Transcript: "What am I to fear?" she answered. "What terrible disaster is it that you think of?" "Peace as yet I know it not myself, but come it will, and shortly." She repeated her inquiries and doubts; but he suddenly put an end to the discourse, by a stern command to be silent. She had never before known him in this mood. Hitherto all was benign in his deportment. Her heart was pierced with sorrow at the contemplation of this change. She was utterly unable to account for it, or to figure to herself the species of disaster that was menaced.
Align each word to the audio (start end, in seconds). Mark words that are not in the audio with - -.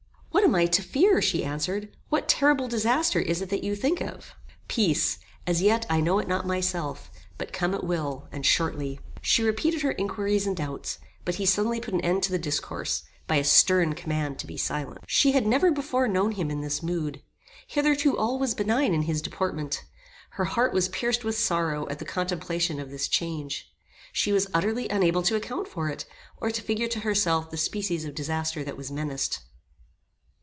"What 0.31 0.45
am 0.45 0.55
I 0.55 0.65
to 0.65 0.81
fear?" 0.81 1.21
she 1.21 1.45
answered. 1.45 1.95
"What 2.09 2.27
terrible 2.27 2.67
disaster 2.67 3.19
is 3.19 3.41
it 3.41 3.49
that 3.51 3.63
you 3.63 3.73
think 3.75 4.01
of?" 4.01 4.33
"Peace 4.67 5.19
as 5.47 5.61
yet 5.61 5.85
I 5.89 6.01
know 6.01 6.19
it 6.19 6.27
not 6.27 6.45
myself, 6.47 7.09
but 7.37 7.53
come 7.53 7.73
it 7.73 7.85
will, 7.85 8.27
and 8.33 8.45
shortly." 8.45 8.99
She 9.21 9.43
repeated 9.43 9.81
her 9.81 9.93
inquiries 9.93 10.45
and 10.45 10.57
doubts; 10.57 10.97
but 11.23 11.35
he 11.35 11.45
suddenly 11.45 11.79
put 11.79 11.93
an 11.93 12.01
end 12.01 12.23
to 12.23 12.31
the 12.33 12.39
discourse, 12.39 13.03
by 13.27 13.37
a 13.37 13.45
stern 13.45 13.93
command 13.95 14.39
to 14.39 14.47
be 14.47 14.57
silent. 14.57 15.05
She 15.07 15.31
had 15.31 15.45
never 15.47 15.71
before 15.71 16.07
known 16.07 16.33
him 16.33 16.51
in 16.51 16.59
this 16.59 16.83
mood. 16.83 17.21
Hitherto 17.67 18.17
all 18.17 18.37
was 18.37 18.53
benign 18.55 18.93
in 18.93 19.03
his 19.03 19.21
deportment. 19.21 19.85
Her 20.31 20.45
heart 20.45 20.73
was 20.73 20.89
pierced 20.89 21.23
with 21.23 21.37
sorrow 21.39 21.87
at 21.87 21.99
the 21.99 22.05
contemplation 22.05 22.77
of 22.77 22.89
this 22.89 23.07
change. 23.07 23.71
She 24.11 24.33
was 24.33 24.47
utterly 24.53 24.89
unable 24.89 25.21
to 25.23 25.35
account 25.37 25.69
for 25.69 25.87
it, 25.87 26.05
or 26.41 26.51
to 26.51 26.61
figure 26.61 26.87
to 26.89 27.01
herself 27.01 27.51
the 27.51 27.57
species 27.57 28.03
of 28.03 28.15
disaster 28.15 28.65
that 28.65 28.75
was 28.77 28.91
menaced. 28.91 29.43